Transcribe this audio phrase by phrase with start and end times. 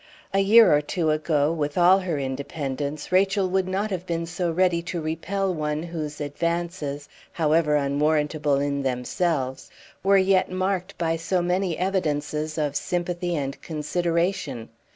[0.33, 4.49] A year or two ago, with all her independence, Rachel would not have been so
[4.49, 9.69] ready to repel one whose advances, however unwarrantable in themselves,
[10.01, 14.69] were yet marked by so many evidences of sympathy and consideration.